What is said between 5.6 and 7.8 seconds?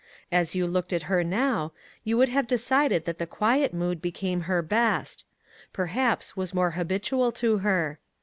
perhaps, was more habitual to